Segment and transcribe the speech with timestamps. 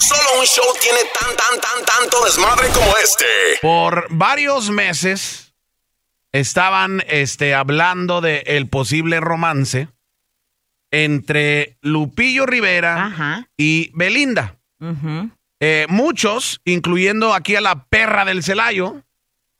[0.00, 3.26] Solo un show tiene tan, tan, tan, tanto desmadre como este.
[3.60, 5.54] Por varios meses
[6.32, 9.88] estaban este, hablando de el posible romance
[10.90, 13.48] entre Lupillo Rivera Ajá.
[13.56, 14.56] y Belinda.
[15.60, 19.02] Eh, muchos, incluyendo aquí a la perra del Celayo,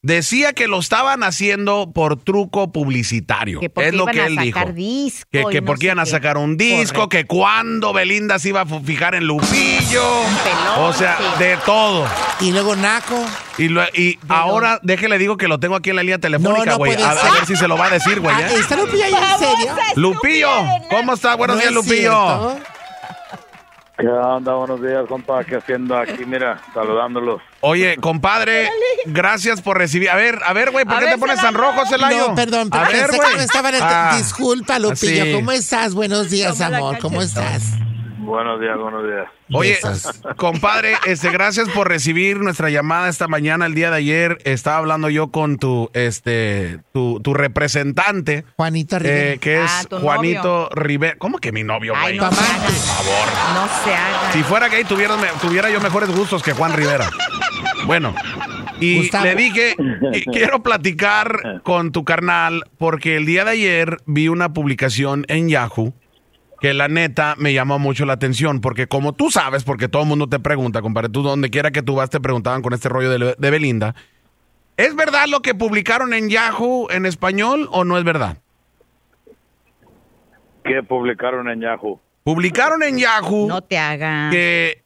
[0.03, 3.61] decía que lo estaban haciendo por truco publicitario.
[3.61, 4.59] Que porque es lo iban que a él dijo.
[4.59, 5.29] sacar disco.
[5.31, 7.09] Que, que no porque iban a sacar un disco, Correcto.
[7.11, 10.03] que cuando Belinda se iba a fijar en Lupillo.
[10.45, 11.43] pelón, o sea, sí.
[11.45, 12.07] de todo.
[12.41, 13.23] Y luego Naco.
[13.59, 16.71] Y, lo- y ahora, déjele digo que lo tengo aquí en la línea telefónica, No,
[16.73, 16.95] no güey.
[16.95, 18.35] puede a, ver si se lo va a decir, güey.
[18.35, 18.55] Ah, ¿eh?
[18.59, 19.75] ¿Está Lupillo ahí en serio?
[19.97, 20.49] Lupillo,
[20.89, 21.35] ¿cómo está?
[21.37, 22.51] Buenos No días, es Lupillo.
[22.55, 22.80] cierto.
[24.01, 24.55] ¿Qué onda?
[24.55, 25.45] Buenos días, compa.
[25.45, 26.25] ¿Qué haciendo aquí?
[26.25, 27.41] Mira, saludándolos.
[27.61, 28.71] Oye, compadre,
[29.07, 30.09] gracias por recibir.
[30.11, 32.29] A ver, a ver, güey, ¿por A qué ver, te pones tan rojo, Celayo?
[32.29, 33.31] No, perdón, A pero ver, pensé güey.
[33.31, 33.83] que no estaba en el...
[33.85, 35.23] Ah, Disculpa, Lupillo.
[35.23, 35.33] así.
[35.35, 35.95] ¿Cómo estás?
[35.95, 36.99] Buenos días, Toma amor.
[36.99, 37.63] ¿Cómo estás?
[38.31, 39.27] Buenos días, buenos días.
[39.53, 39.77] Oye,
[40.37, 43.67] compadre, este, gracias por recibir nuestra llamada esta mañana.
[43.67, 49.33] El día de ayer estaba hablando yo con tu, este, tu, tu representante, Juanito Rivera.
[49.33, 51.17] eh, que es Ah, Juanito Rivera.
[51.19, 52.31] ¿Cómo que mi novio, Ay, güey?
[52.31, 52.55] no se Mamá.
[52.55, 52.65] haga.
[52.67, 53.29] Por favor.
[53.55, 54.33] No se haga.
[54.33, 57.11] Si fuera gay, tuviera, tuviera yo mejores gustos que Juan Rivera.
[57.87, 58.15] Bueno,
[58.79, 59.25] y Gustavo.
[59.25, 59.75] le dije,
[60.13, 65.49] y quiero platicar con tu carnal, porque el día de ayer vi una publicación en
[65.49, 65.93] Yahoo
[66.61, 70.09] que la neta me llamó mucho la atención, porque como tú sabes, porque todo el
[70.09, 73.11] mundo te pregunta, compadre, tú donde quiera que tú vas te preguntaban con este rollo
[73.11, 73.95] de, de Belinda,
[74.77, 78.39] ¿es verdad lo que publicaron en Yahoo en español o no es verdad?
[80.65, 82.01] ¿Qué publicaron en Yahoo?
[82.23, 84.31] Publicaron en Yahoo No te hagas.
[84.31, 84.85] que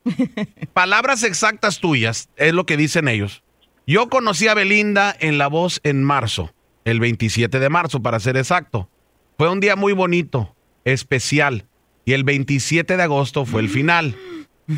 [0.72, 3.42] palabras exactas tuyas es lo que dicen ellos.
[3.86, 8.36] Yo conocí a Belinda en La Voz en marzo, el 27 de marzo para ser
[8.36, 8.89] exacto.
[9.36, 11.66] Fue un día muy bonito, especial,
[12.04, 14.16] y el 27 de agosto fue el final.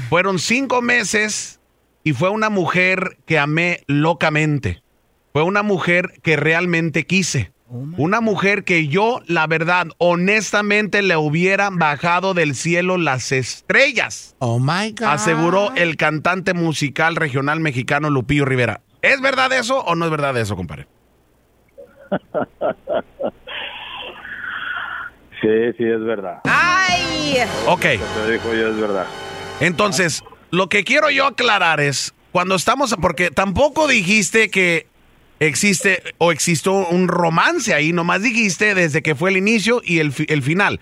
[0.08, 1.60] Fueron cinco meses
[2.04, 4.82] y fue una mujer que amé locamente.
[5.32, 7.52] Fue una mujer que realmente quise.
[7.68, 14.60] Una mujer que yo, la verdad, honestamente le hubiera bajado del cielo las estrellas Oh,
[14.60, 15.08] my God.
[15.08, 18.82] aseguró el cantante musical regional mexicano Lupillo Rivera.
[19.02, 20.86] ¿Es verdad eso o no es verdad eso, compadre?
[25.40, 26.40] Sí, sí, es verdad.
[26.44, 27.38] ¡Ay!
[27.66, 29.06] Ok, te dijo yo es verdad.
[29.60, 34.86] entonces, lo que quiero yo aclarar es, cuando estamos, porque tampoco dijiste que
[35.40, 40.12] existe o existió un romance ahí, nomás dijiste desde que fue el inicio y el,
[40.12, 40.80] fi- el final.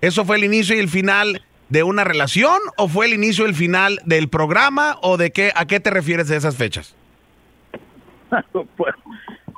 [0.00, 3.48] ¿Eso fue el inicio y el final de una relación o fue el inicio y
[3.48, 6.94] el final del programa o de qué, a qué te refieres de esas fechas?
[8.76, 8.94] pues,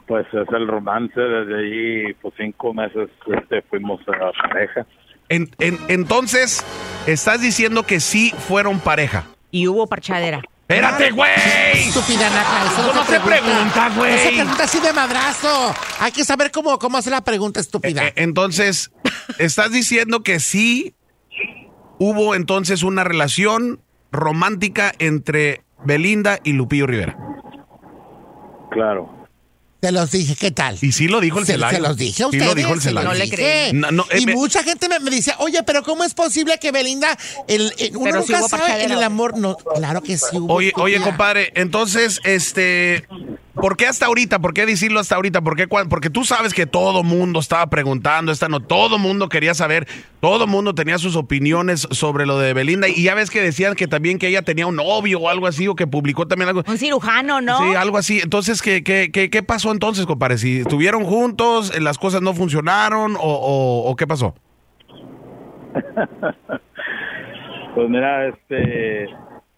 [0.09, 1.21] pues es el romance.
[1.21, 3.09] Desde ahí, pues cinco meses
[3.41, 4.87] este, fuimos a pareja.
[5.29, 6.65] En- en- entonces,
[7.07, 9.27] estás diciendo que sí fueron pareja.
[9.51, 10.41] Y hubo parchadera.
[10.63, 11.31] Espérate, güey.
[11.75, 14.13] Estúpida Naca, eso Eso no se pregunta, güey.
[14.13, 15.75] No se pregunta así de madrazo.
[16.01, 18.09] Hay que saber cómo, cómo hacer la pregunta, estúpida.
[18.09, 18.91] Eh, entonces,
[19.39, 20.95] estás diciendo que sí
[21.99, 23.81] hubo entonces una relación
[24.13, 27.17] romántica entre Belinda y Lupillo Rivera.
[28.71, 29.18] Claro.
[29.81, 30.77] Te los dije, ¿qué tal?
[30.81, 31.77] Y sí lo dijo el se, Celayo.
[31.77, 32.47] se los dije a Sí ustedes.
[32.47, 33.07] lo dijo el Celayo.
[33.09, 33.37] No le dije.
[33.37, 33.73] creí.
[33.75, 36.59] No, no, eh, y me- mucha gente me, me dice, oye, pero ¿cómo es posible
[36.59, 37.17] que Belinda,
[37.47, 39.39] el, el- uno Pero sí nunca hubo sabe en el amor?
[39.39, 40.53] No, claro que sí hubo.
[40.55, 43.07] Oye, oye, compadre, entonces, este,
[43.61, 44.39] ¿por qué hasta ahorita?
[44.39, 45.41] ¿Por qué decirlo hasta ahorita?
[45.43, 49.29] ¿Por qué cuan- Porque tú sabes que todo mundo estaba preguntando, esta no, todo mundo
[49.29, 49.87] quería saber,
[50.21, 53.87] todo mundo tenía sus opiniones sobre lo de Belinda y ya ves que decían que
[53.87, 56.63] también que ella tenía un novio o algo así o que publicó también algo.
[56.67, 57.59] Un cirujano, ¿no?
[57.59, 58.21] Sí, algo así.
[58.21, 60.39] Entonces, ¿qué, qué, qué, qué pasó entonces, compadre?
[60.39, 64.35] Si estuvieron juntos, eh, las cosas no funcionaron o, o- o qué pasó?
[67.75, 69.07] Pues mira, este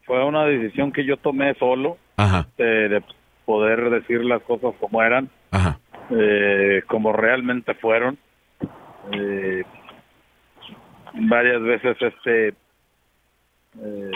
[0.05, 3.03] fue una decisión que yo tomé solo Ajá, de, de
[3.51, 5.81] poder decir las cosas como eran, ajá.
[6.11, 8.17] eh, como realmente fueron.
[9.11, 9.65] Eh,
[11.15, 14.11] varias veces, este, eh,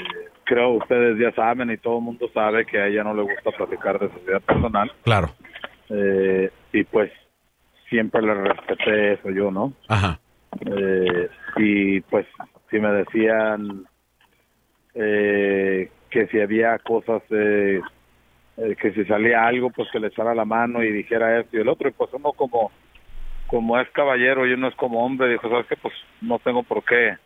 [0.45, 3.51] creo ustedes ya saben y todo el mundo sabe que a ella no le gusta
[3.51, 4.93] platicar de su vida personal.
[5.03, 5.31] Claro.
[5.91, 7.11] Eh, y pues
[7.89, 9.73] siempre le respeté eso yo, ¿no?
[9.89, 10.21] Ajá.
[10.65, 12.25] Eh, y pues
[12.71, 13.85] si me decían
[14.95, 17.21] eh, que si había cosas,
[18.57, 21.61] eh, que si salía algo, pues que le echara la mano y dijera esto y
[21.61, 22.71] el otro, y pues uno como
[23.47, 25.77] como es caballero y uno es como hombre, dijo, ¿sabes qué?
[25.77, 27.17] Pues no tengo por qué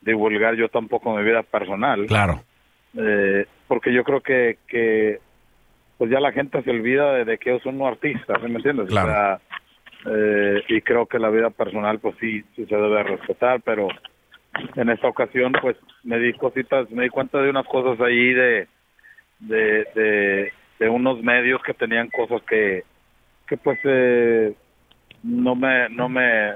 [0.00, 2.06] divulgar yo tampoco mi vida personal.
[2.06, 2.42] Claro.
[2.96, 5.18] Eh, porque yo creo que, que
[5.98, 8.56] pues ya la gente se olvida de, de que yo soy un artista, ¿sí me
[8.56, 8.88] entiendes?
[8.88, 9.08] Claro.
[9.08, 9.40] O sea,
[10.06, 13.88] eh, y creo que la vida personal pues sí, sí se debe respetar, pero
[14.76, 18.68] en esta ocasión pues me di cositas, me di cuenta de unas cosas ahí de,
[19.48, 22.84] de, de, de unos medios que tenían cosas que,
[23.46, 24.54] que pues eh,
[25.22, 26.52] no me, no me,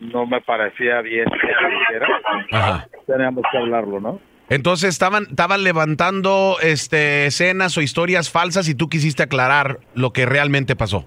[0.00, 2.88] no me parecía bien que se dijera.
[3.06, 4.20] Teníamos que hablarlo, ¿no?
[4.48, 10.26] Entonces estaban, estaban levantando este, escenas o historias falsas y tú quisiste aclarar lo que
[10.26, 11.06] realmente pasó.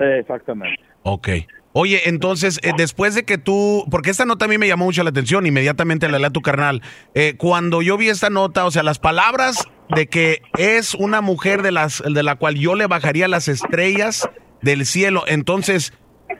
[0.00, 0.82] Eh, exactamente.
[1.02, 1.28] Ok.
[1.72, 5.02] Oye, entonces, eh, después de que tú, porque esta nota a mí me llamó mucho
[5.02, 6.82] la atención, inmediatamente la leí a tu carnal.
[7.14, 11.62] Eh, cuando yo vi esta nota, o sea, las palabras de que es una mujer
[11.62, 14.28] de las, de la cual yo le bajaría las estrellas
[14.62, 15.92] del cielo, entonces,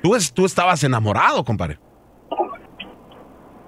[0.03, 1.79] tú, es- tú estabas enamorado, compadre.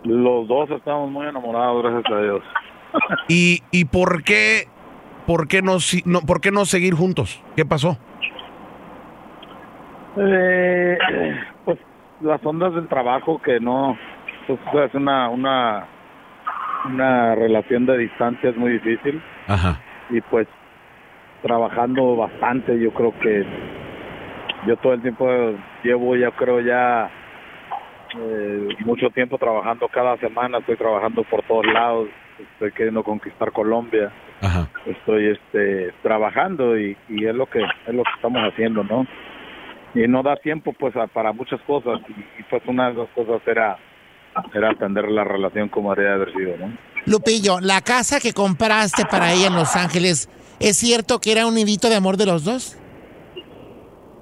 [0.05, 2.43] Los dos estamos muy enamorados, gracias a Dios.
[3.28, 4.69] ¿Y, y por qué,
[5.26, 7.43] por qué no, no, por qué no seguir juntos?
[7.56, 7.99] ¿Qué pasó?
[10.17, 10.96] Eh,
[11.64, 11.79] pues
[12.22, 13.99] las ondas del trabajo que no,
[14.46, 14.58] pues
[14.88, 15.87] es una, una,
[16.84, 19.81] una relación de distancia es muy difícil Ajá.
[20.11, 20.46] y pues
[21.43, 23.44] trabajando bastante, yo creo que
[24.67, 25.28] yo todo el tiempo
[25.82, 27.08] llevo, ya creo ya
[28.19, 32.08] eh, mucho tiempo trabajando cada semana, estoy trabajando por todos lados,
[32.52, 34.69] estoy queriendo conquistar Colombia, Ajá.
[34.87, 39.06] estoy este trabajando y, y es lo que es lo que estamos haciendo, ¿no?
[39.94, 43.08] Y no da tiempo pues a- para muchas cosas y, y, pues una de las
[43.11, 43.76] cosas era
[44.54, 46.76] era atender la relación como haría de haber sido, ¿no?
[47.06, 50.28] Lupillo, la casa que compraste para ella en Los Ángeles,
[50.58, 52.76] ¿es cierto que era un nidito de amor de los dos?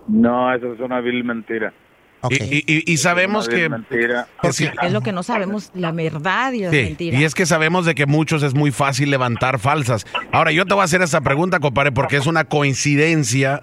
[0.09, 1.73] No, eso es una vil mentira.
[2.21, 2.33] Ok.
[2.33, 3.69] Y, y- y- y sabemos que...
[3.69, 4.27] mentira.
[4.43, 7.19] Es lo que no sabemos, la verdad y la Sí, mentira.
[7.19, 10.07] y es que sabemos de que muchos es muy fácil levantar falsas.
[10.33, 13.63] Ahora, yo te voy a hacer esta pregunta, compadre, porque es una coincidencia.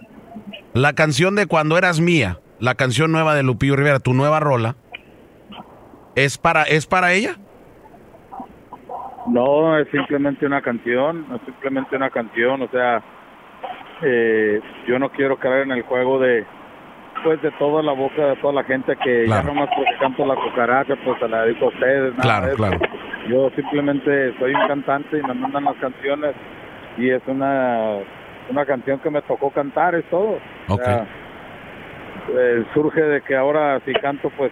[0.73, 4.75] La canción de Cuando Eras Mía, la canción nueva de Lupillo Rivera, tu nueva rola,
[6.15, 7.35] ¿es para, ¿es para ella?
[9.27, 13.01] No, es simplemente una canción, es simplemente una canción, o sea,
[14.01, 16.43] eh, yo no quiero caer en el juego de,
[17.23, 19.47] pues, de toda la boca de toda la gente que Claro.
[19.47, 22.11] ya nomás porque canto la cucaracha, pues se la dedico a ustedes.
[22.17, 22.79] nada Claro, de claro.
[23.29, 26.33] Yo simplemente soy un cantante y me mandan las canciones
[26.97, 27.97] y es una,
[28.49, 30.39] una canción que me tocó cantar, es todo.
[30.67, 31.05] O sea,
[32.35, 34.51] eh, surge de que ahora si canto, pues,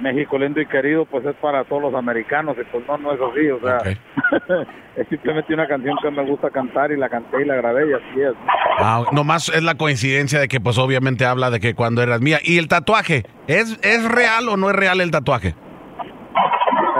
[0.00, 3.20] México lindo y querido, pues es para todos los americanos, y pues no, no es
[3.20, 4.66] así, o sea, Ok.
[4.96, 7.92] es simplemente una canción que me gusta cantar y la canté y la grabé y
[7.92, 8.34] así es.
[8.80, 12.38] Ah, nomás es la coincidencia de que pues obviamente habla de que cuando eras mía.
[12.42, 13.24] ¿Y el tatuaje?
[13.46, 15.54] ¿Es, ¿Es real o no es real el tatuaje?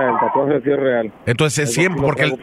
[0.01, 1.13] El tatuaje sí es real.
[1.27, 2.39] Entonces es siempre, porque, el-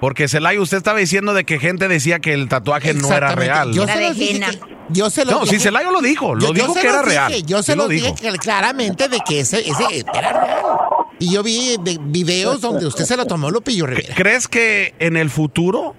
[0.00, 3.72] porque Celay, usted estaba diciendo de que gente decía que el tatuaje no era real.
[3.72, 6.52] Yo se los dije que- yo se los No, dije- Celayo lo dijo, lo Yo-
[6.52, 7.28] dijo que era los real.
[7.32, 8.36] dije, yo Sí se lo lo dije dijo.
[8.36, 10.66] claramente de que ese, ese era real.
[11.18, 14.14] Y yo vi de- videos donde usted se lo tomó Lupillo Rivera.
[14.16, 15.94] ¿Crees que en el futuro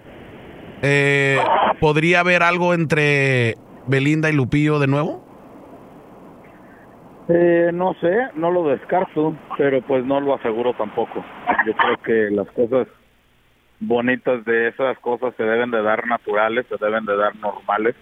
[0.81, 1.37] eh,
[1.79, 3.55] podría haber algo entre
[3.87, 5.23] Belinda y Lupillo de nuevo?
[7.29, 11.23] Eh, no sé, no lo descarto, pero pues no lo aseguro tampoco.
[11.65, 12.87] Yo creo que las cosas
[13.79, 17.95] bonitas de esas cosas se deben de dar naturales, se deben de dar normales,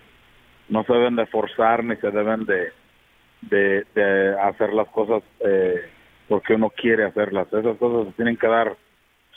[0.69, 2.71] no se deben de forzar ni se deben de,
[3.41, 5.89] de, de hacer las cosas eh,
[6.27, 7.47] porque uno quiere hacerlas.
[7.51, 8.75] Esas cosas se tienen que dar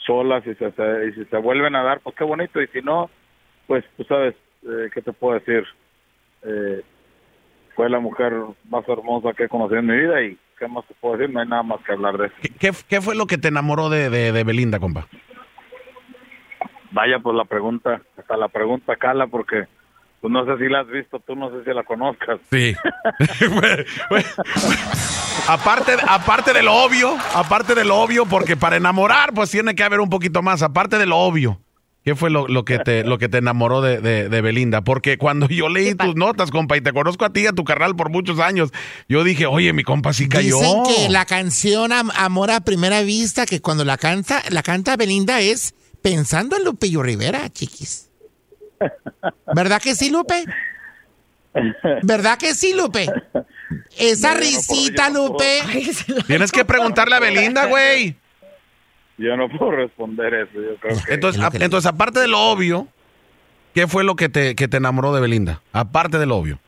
[0.05, 2.81] solas y, se, se- y si se vuelven a dar, pues qué bonito, y si
[2.81, 3.09] no,
[3.67, 5.63] pues tú sabes, eh, ¿qué te puedo decir?
[6.43, 6.81] Eh,
[7.75, 8.33] fue la mujer
[8.69, 11.39] más hermosa que he conocido en mi vida y qué más te puedo decir, no
[11.41, 12.35] hay nada más que hablar de eso.
[12.41, 15.07] ¿Qué, qué, qué fue lo que te enamoró de, de- de Belinda, compa?
[16.91, 19.65] Vaya, pues la pregunta, hasta la pregunta cala porque
[20.23, 22.39] pues no sé si la has visto, tú no sé si la conozcas.
[22.49, 22.73] Sí.
[25.49, 29.83] aparte, aparte de lo obvio, aparte de lo obvio, porque para enamorar, pues tiene que
[29.83, 31.59] haber un poquito más, aparte de lo obvio.
[32.05, 34.81] ¿Qué fue lo, lo que te lo que te enamoró de, de- de Belinda?
[34.81, 37.63] Porque cuando yo leí tus notas, compa, y te conozco a ti y a tu
[37.63, 38.71] carnal por muchos años,
[39.07, 40.57] yo dije, oye, mi compa sí cayó.
[40.57, 44.97] Dicen que la canción Am- Amor a Primera Vista, que cuando la canta, la canta
[44.97, 48.09] Belinda es pensando en Lupillo Rivera, chiquis.
[49.55, 50.43] ¿Verdad que sí, Lupe?
[52.03, 53.05] ¿Verdad que sí, Lupe?
[53.97, 55.61] Esa No, yo no puedo, risita, no Lupe.
[56.27, 58.15] Tienes que preguntarle a Belinda, güey.
[59.17, 61.13] Yo no puedo responder eso, yo creo que...
[61.13, 62.87] Entonces, a- aparte de lo obvio,
[63.75, 65.61] ¿qué fue lo que te, que te enamoró de Belinda?
[65.71, 66.59] Aparte de lo obvio.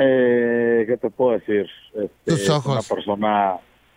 [0.00, 1.66] Eh, ¿Qué te puedo decir?
[1.94, 2.78] Este, Tus ojos.
[2.84, 3.54] Es una persona,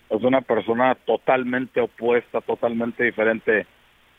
[0.09, 3.67] es una persona totalmente opuesta, totalmente diferente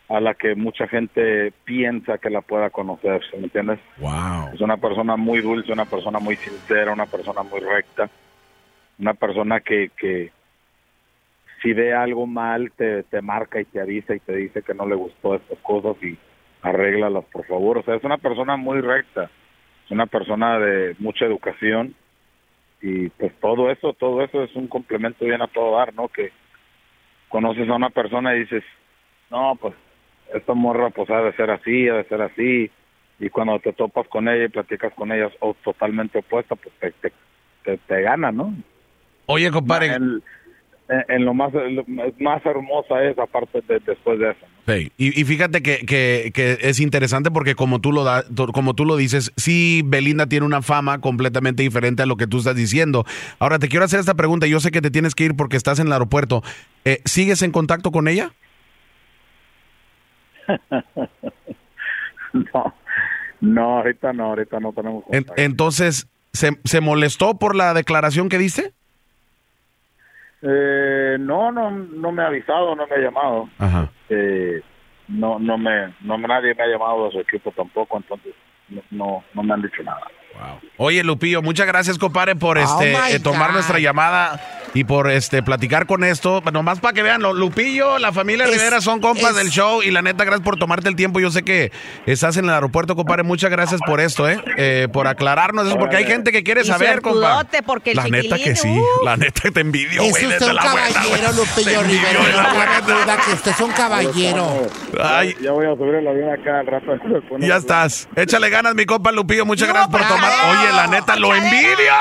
[0.08, 3.78] a la que mucha gente piensa que la pueda conocer, ¿sí ¿me entiendes?
[3.98, 4.52] Wow.
[4.52, 8.10] Es una persona muy dulce, una persona muy sincera, una persona muy recta,
[8.98, 10.30] una persona que, que
[11.62, 14.86] si ve algo mal, te, te marca y te avisa y te dice que no
[14.86, 16.18] le gustó estas cosas y
[16.60, 17.78] arréglalas, por favor.
[17.78, 19.30] O sea, es una persona muy recta,
[19.84, 21.94] es una persona de mucha educación
[22.80, 26.08] y pues todo eso, todo eso es un complemento bien a todo dar, ¿no?
[26.08, 26.32] Que
[27.28, 28.64] conoces a una persona y dices,
[29.30, 29.74] no, pues
[30.34, 32.70] esta morra pues ha de ser así, ha de ser así,
[33.20, 36.90] y cuando te topas con ella y platicas con ella o totalmente opuesta, pues te,
[36.92, 37.12] te,
[37.64, 38.54] te, te gana, ¿no?
[39.26, 39.86] Oye, compadre.
[39.94, 40.22] En,
[40.88, 41.84] en- en lo más lo
[42.18, 44.40] más hermosa es aparte de después de eso.
[44.66, 44.74] ¿no?
[44.74, 48.74] Sí, Y, y fíjate que, que- que es interesante porque como tú lo da, como
[48.74, 52.56] tú lo dices, sí Belinda tiene una fama completamente diferente a lo que tú estás
[52.56, 53.04] diciendo.
[53.38, 54.46] Ahora te quiero hacer esta pregunta.
[54.48, 56.42] Yo sé que te tienes que ir porque estás en el aeropuerto.
[56.84, 58.32] Eh, ¿Sigues en contacto con ella?
[62.32, 62.74] no,
[63.40, 65.42] no, ahorita no, ahorita no tenemos En- contacto.
[65.42, 68.72] entonces, ¿se, ¿se molestó por la declaración que diste?
[70.42, 73.48] Eh, no, no, no me ha avisado, no me ha llamado.
[73.58, 73.90] Ajá.
[74.08, 74.60] Eh,
[75.08, 78.34] no, no me, no nadie me ha llamado a su equipo tampoco, entonces
[78.68, 80.00] no, no, no me han dicho nada.
[80.78, 83.54] Oye, Lupillo, muchas gracias, compadre, por este my eh, tomar God.
[83.54, 84.40] nuestra llamada
[84.74, 86.42] y por este platicar con esto.
[86.52, 89.82] Nomás para que vean, lo- Lupillo, la familia Es- Rivera son compas es- del show
[89.82, 91.20] y la neta, gracias por tomarte el tiempo.
[91.20, 91.70] Yo sé que
[92.06, 93.22] estás en el aeropuerto, compadre.
[93.22, 94.42] Muchas gracias por esto, ¿eh?
[94.56, 97.26] Eh, por aclararnos eso, porque hay gente que quiere Y saber, compadre.
[97.34, 99.04] suertudote, porque el La neta que sí, uh.
[99.04, 101.32] la neta te envidio, Es güey, usted desde un la caballero.
[101.36, 102.80] Lupillo Rivera.
[102.80, 104.66] No duda que usted es un caballero.
[105.00, 105.36] Ay.
[105.42, 106.92] Ya voy a subir el avión acá al rato.
[107.38, 108.08] Ya estás.
[108.16, 109.44] Échale ganas, mi compa Lupillo.
[109.46, 110.21] Muchas No, gracias por tomar.
[110.50, 111.92] Oye, la neta, lo envidio.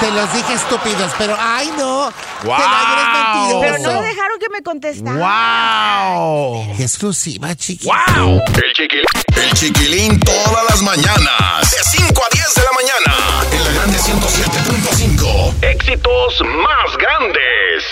[0.00, 2.12] Te los dije estúpidos, pero ay no.
[2.44, 2.56] Wow.
[2.56, 5.16] Te la eres Pero no dejaron que me contestara.
[5.16, 6.76] ¡Wow!
[6.76, 7.86] Qué exclusiva, chiqui.
[7.86, 8.40] ¡Wow!
[8.54, 11.70] El chiquilín, el chiquilín todas las mañanas.
[11.70, 13.16] De 5 a 10 de la mañana.
[13.50, 15.64] En la grande 107.5.
[15.64, 17.84] Éxitos más grandes.